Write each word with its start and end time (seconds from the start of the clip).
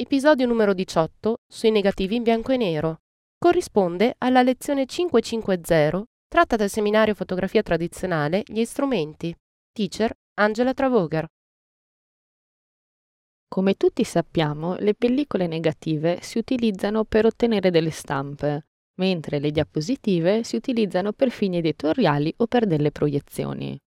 Episodio 0.00 0.46
numero 0.46 0.72
18 0.72 1.40
sui 1.46 1.70
negativi 1.70 2.14
in 2.16 2.22
bianco 2.22 2.52
e 2.52 2.56
nero. 2.56 3.00
Corrisponde 3.36 4.14
alla 4.16 4.40
lezione 4.40 4.86
550 4.86 6.04
tratta 6.26 6.56
dal 6.56 6.70
seminario 6.70 7.12
Fotografia 7.12 7.62
tradizionale 7.62 8.42
Gli 8.46 8.64
strumenti. 8.64 9.36
Teacher 9.70 10.10
Angela 10.38 10.72
Travoger. 10.72 11.26
Come 13.46 13.74
tutti 13.74 14.02
sappiamo, 14.02 14.76
le 14.76 14.94
pellicole 14.94 15.46
negative 15.46 16.20
si 16.22 16.38
utilizzano 16.38 17.04
per 17.04 17.26
ottenere 17.26 17.70
delle 17.70 17.90
stampe, 17.90 18.68
mentre 19.00 19.38
le 19.38 19.50
diapositive 19.50 20.44
si 20.44 20.56
utilizzano 20.56 21.12
per 21.12 21.28
fini 21.28 21.58
editoriali 21.58 22.32
o 22.38 22.46
per 22.46 22.64
delle 22.64 22.90
proiezioni. 22.90 23.78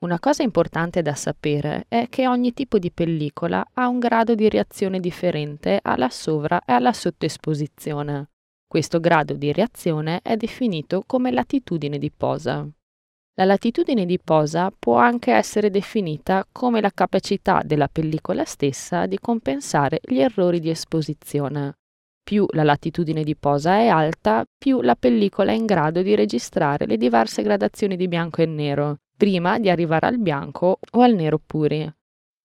Una 0.00 0.20
cosa 0.20 0.44
importante 0.44 1.02
da 1.02 1.16
sapere 1.16 1.86
è 1.88 2.06
che 2.08 2.28
ogni 2.28 2.52
tipo 2.52 2.78
di 2.78 2.92
pellicola 2.92 3.66
ha 3.72 3.88
un 3.88 3.98
grado 3.98 4.36
di 4.36 4.48
reazione 4.48 5.00
differente 5.00 5.80
alla 5.82 6.08
sovra 6.08 6.62
e 6.64 6.70
alla 6.70 6.92
sottoesposizione. 6.92 8.28
Questo 8.64 9.00
grado 9.00 9.34
di 9.34 9.52
reazione 9.52 10.20
è 10.22 10.36
definito 10.36 11.02
come 11.04 11.32
latitudine 11.32 11.98
di 11.98 12.12
posa. 12.12 12.64
La 13.34 13.44
latitudine 13.44 14.06
di 14.06 14.20
posa 14.20 14.72
può 14.76 14.98
anche 14.98 15.32
essere 15.32 15.68
definita 15.68 16.46
come 16.52 16.80
la 16.80 16.92
capacità 16.94 17.62
della 17.64 17.88
pellicola 17.88 18.44
stessa 18.44 19.06
di 19.06 19.18
compensare 19.18 19.98
gli 20.00 20.20
errori 20.20 20.60
di 20.60 20.70
esposizione. 20.70 21.74
Più 22.22 22.46
la 22.50 22.62
latitudine 22.62 23.24
di 23.24 23.34
posa 23.34 23.78
è 23.78 23.88
alta, 23.88 24.44
più 24.56 24.80
la 24.80 24.94
pellicola 24.94 25.50
è 25.50 25.54
in 25.56 25.66
grado 25.66 26.02
di 26.02 26.14
registrare 26.14 26.86
le 26.86 26.96
diverse 26.96 27.42
gradazioni 27.42 27.96
di 27.96 28.06
bianco 28.06 28.42
e 28.42 28.46
nero, 28.46 28.98
prima 29.18 29.58
di 29.58 29.68
arrivare 29.68 30.06
al 30.06 30.20
bianco 30.20 30.78
o 30.92 31.00
al 31.00 31.12
nero 31.12 31.40
puri. 31.44 31.92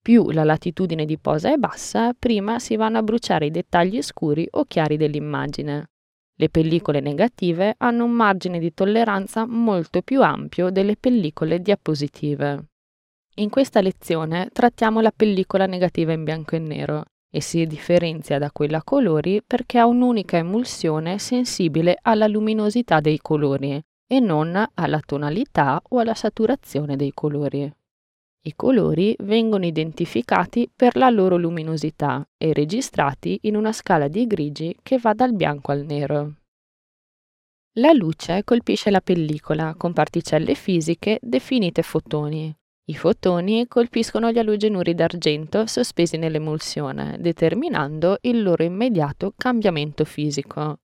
Più 0.02 0.32
la 0.32 0.44
latitudine 0.44 1.06
di 1.06 1.20
posa 1.20 1.54
è 1.54 1.58
bassa, 1.58 2.14
prima 2.18 2.58
si 2.58 2.76
vanno 2.76 2.98
a 2.98 3.04
bruciare 3.04 3.46
i 3.46 3.52
dettagli 3.52 4.02
scuri 4.02 4.48
o 4.50 4.66
chiari 4.66 4.98
dell'immagine. 4.98 5.92
Le 6.36 6.50
pellicole 6.50 7.00
negative 7.00 7.76
hanno 7.78 8.06
un 8.06 8.12
margine 8.12 8.58
di 8.58 8.74
tolleranza 8.74 9.46
molto 9.46 10.02
più 10.02 10.24
ampio 10.24 10.72
delle 10.72 10.98
pellicole 10.98 11.60
diapositive. 11.60 12.66
In 13.36 13.50
questa 13.50 13.80
lezione 13.80 14.50
trattiamo 14.52 15.00
la 15.00 15.14
pellicola 15.16 15.68
negativa 15.68 16.12
in 16.12 16.24
bianco 16.24 16.56
e 16.56 16.60
nero 16.60 17.06
e 17.32 17.40
si 17.40 17.66
differenzia 17.68 18.40
da 18.40 18.52
quella 18.52 18.78
a 18.78 18.84
colori 18.84 19.44
perché 19.46 19.78
ha 19.78 19.86
un'unica 19.86 20.38
emulsione 20.38 21.20
sensibile 21.20 21.98
alla 22.02 22.28
luminosità 22.28 23.00
dei 23.00 23.20
colori, 23.20 23.80
e 24.08 24.20
non 24.20 24.64
alla 24.74 25.00
tonalità 25.06 25.82
o 25.90 26.00
alla 26.00 26.14
saturazione 26.14 26.96
dei 26.96 27.12
colori. 27.14 27.72
I 28.46 28.54
colori 28.56 29.16
vengono 29.20 29.66
identificati 29.66 30.70
per 30.74 30.98
la 30.98 31.10
loro 31.10 31.38
luminosità 31.38 32.28
e 32.38 32.52
registrati 32.52 33.40
in 33.44 33.56
una 33.56 33.72
scala 33.72 34.10
di 34.10 34.28
grigi 34.28 34.76
che 34.84 34.98
va 34.98 35.14
dal 35.14 35.34
bianco 35.34 35.72
al 35.72 35.86
nero. 35.86 36.34
La 37.78 37.94
luce 37.94 38.44
colpisce 38.44 38.92
la 38.92 39.00
pellicola 39.00 39.76
con 39.76 39.94
particelle 39.94 40.56
fisiche 40.56 41.20
definite 41.22 41.82
fotoni. 41.82 42.54
I 42.86 42.96
fotoni 42.96 43.66
colpiscono 43.70 44.30
gli 44.30 44.38
alogenuri 44.38 44.94
d'argento 44.94 45.66
sospesi 45.66 46.18
nell'emulsione, 46.18 47.16
determinando 47.20 48.18
il 48.24 48.44
loro 48.44 48.64
immediato 48.64 49.34
cambiamento 49.38 50.04
fisico. 50.04 50.80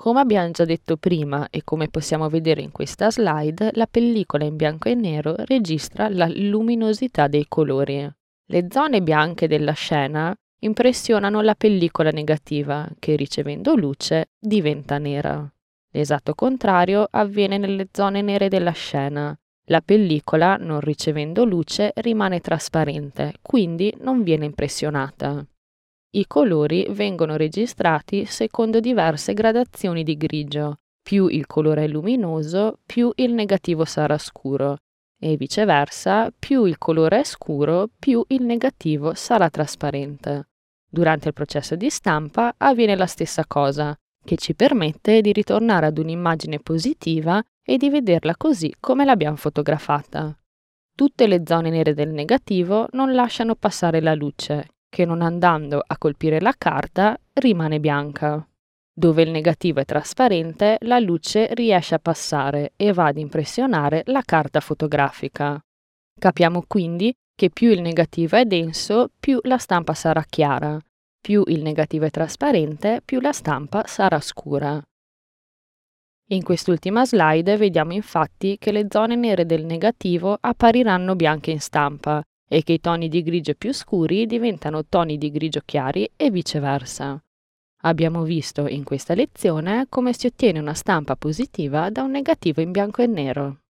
Come 0.00 0.20
abbiamo 0.20 0.52
già 0.52 0.64
detto 0.64 0.96
prima 0.96 1.48
e 1.50 1.64
come 1.64 1.88
possiamo 1.88 2.28
vedere 2.28 2.62
in 2.62 2.70
questa 2.70 3.10
slide, 3.10 3.72
la 3.72 3.88
pellicola 3.88 4.44
in 4.44 4.54
bianco 4.54 4.88
e 4.88 4.94
nero 4.94 5.34
registra 5.38 6.08
la 6.08 6.28
luminosità 6.28 7.26
dei 7.26 7.46
colori. 7.48 8.08
Le 8.46 8.66
zone 8.70 9.02
bianche 9.02 9.48
della 9.48 9.72
scena 9.72 10.32
impressionano 10.60 11.40
la 11.40 11.56
pellicola 11.56 12.10
negativa, 12.10 12.88
che 13.00 13.16
ricevendo 13.16 13.74
luce 13.74 14.28
diventa 14.38 14.98
nera. 14.98 15.52
L'esatto 15.90 16.32
contrario 16.34 17.08
avviene 17.10 17.58
nelle 17.58 17.88
zone 17.90 18.22
nere 18.22 18.46
della 18.48 18.70
scena. 18.70 19.36
La 19.64 19.80
pellicola, 19.80 20.54
non 20.60 20.78
ricevendo 20.78 21.44
luce, 21.44 21.90
rimane 21.96 22.38
trasparente, 22.38 23.34
quindi 23.42 23.92
non 23.98 24.22
viene 24.22 24.44
impressionata. 24.44 25.44
I 26.10 26.26
colori 26.26 26.86
vengono 26.88 27.36
registrati 27.36 28.24
secondo 28.24 28.80
diverse 28.80 29.34
gradazioni 29.34 30.02
di 30.02 30.16
grigio. 30.16 30.78
Più 31.02 31.26
il 31.26 31.46
colore 31.46 31.84
è 31.84 31.86
luminoso, 31.86 32.78
più 32.86 33.12
il 33.16 33.34
negativo 33.34 33.84
sarà 33.84 34.16
scuro 34.16 34.78
e 35.20 35.36
viceversa, 35.36 36.32
più 36.36 36.64
il 36.64 36.78
colore 36.78 37.20
è 37.20 37.24
scuro, 37.24 37.90
più 37.98 38.24
il 38.28 38.42
negativo 38.42 39.12
sarà 39.12 39.50
trasparente. 39.50 40.48
Durante 40.88 41.28
il 41.28 41.34
processo 41.34 41.76
di 41.76 41.90
stampa 41.90 42.54
avviene 42.56 42.96
la 42.96 43.06
stessa 43.06 43.44
cosa, 43.46 43.94
che 44.24 44.36
ci 44.36 44.54
permette 44.54 45.20
di 45.20 45.32
ritornare 45.32 45.86
ad 45.86 45.98
un'immagine 45.98 46.58
positiva 46.60 47.42
e 47.62 47.76
di 47.76 47.90
vederla 47.90 48.34
così 48.34 48.74
come 48.80 49.04
l'abbiamo 49.04 49.36
fotografata. 49.36 50.34
Tutte 50.94 51.26
le 51.26 51.42
zone 51.44 51.68
nere 51.68 51.92
del 51.92 52.08
negativo 52.08 52.88
non 52.92 53.12
lasciano 53.12 53.54
passare 53.56 54.00
la 54.00 54.14
luce 54.14 54.68
che 54.88 55.04
non 55.04 55.22
andando 55.22 55.82
a 55.84 55.98
colpire 55.98 56.40
la 56.40 56.54
carta 56.56 57.18
rimane 57.34 57.78
bianca. 57.80 58.46
Dove 58.92 59.22
il 59.22 59.30
negativo 59.30 59.80
è 59.80 59.84
trasparente, 59.84 60.78
la 60.80 60.98
luce 60.98 61.54
riesce 61.54 61.94
a 61.94 62.00
passare 62.00 62.72
e 62.74 62.92
va 62.92 63.06
ad 63.06 63.18
impressionare 63.18 64.02
la 64.06 64.22
carta 64.24 64.58
fotografica. 64.60 65.60
Capiamo 66.18 66.64
quindi 66.66 67.14
che 67.32 67.50
più 67.50 67.70
il 67.70 67.80
negativo 67.80 68.34
è 68.34 68.44
denso, 68.44 69.10
più 69.20 69.38
la 69.42 69.58
stampa 69.58 69.94
sarà 69.94 70.24
chiara. 70.28 70.76
Più 71.20 71.44
il 71.46 71.62
negativo 71.62 72.06
è 72.06 72.10
trasparente, 72.10 73.00
più 73.04 73.20
la 73.20 73.32
stampa 73.32 73.86
sarà 73.86 74.18
scura. 74.18 74.82
In 76.30 76.42
quest'ultima 76.42 77.06
slide 77.06 77.56
vediamo 77.56 77.92
infatti 77.92 78.58
che 78.58 78.72
le 78.72 78.88
zone 78.90 79.14
nere 79.14 79.46
del 79.46 79.64
negativo 79.64 80.36
appariranno 80.38 81.14
bianche 81.14 81.52
in 81.52 81.60
stampa 81.60 82.22
e 82.48 82.62
che 82.62 82.72
i 82.72 82.80
toni 82.80 83.08
di 83.08 83.22
grigio 83.22 83.54
più 83.54 83.72
scuri 83.72 84.26
diventano 84.26 84.86
toni 84.86 85.18
di 85.18 85.30
grigio 85.30 85.60
chiari 85.64 86.10
e 86.16 86.30
viceversa. 86.30 87.22
Abbiamo 87.82 88.22
visto 88.24 88.66
in 88.66 88.82
questa 88.82 89.14
lezione 89.14 89.86
come 89.88 90.12
si 90.12 90.26
ottiene 90.26 90.58
una 90.58 90.74
stampa 90.74 91.14
positiva 91.14 91.90
da 91.90 92.02
un 92.02 92.10
negativo 92.10 92.60
in 92.60 92.72
bianco 92.72 93.02
e 93.02 93.06
nero. 93.06 93.60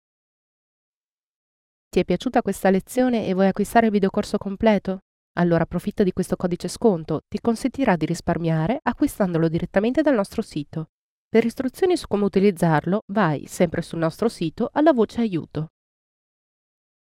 Ti 1.90 2.00
è 2.00 2.04
piaciuta 2.04 2.40
questa 2.40 2.70
lezione 2.70 3.26
e 3.26 3.34
vuoi 3.34 3.48
acquistare 3.48 3.86
il 3.86 3.92
videocorso 3.92 4.38
completo? 4.38 5.00
Allora 5.38 5.64
approfitta 5.64 6.02
di 6.02 6.12
questo 6.12 6.36
codice 6.36 6.68
sconto, 6.68 7.22
ti 7.28 7.40
consentirà 7.40 7.96
di 7.96 8.06
risparmiare 8.06 8.78
acquistandolo 8.82 9.48
direttamente 9.48 10.02
dal 10.02 10.14
nostro 10.14 10.42
sito. 10.42 10.90
Per 11.28 11.44
istruzioni 11.44 11.96
su 11.96 12.06
come 12.06 12.24
utilizzarlo, 12.24 13.02
vai 13.08 13.46
sempre 13.46 13.82
sul 13.82 13.98
nostro 13.98 14.28
sito 14.28 14.70
alla 14.72 14.92
voce 14.92 15.20
aiuto. 15.20 15.72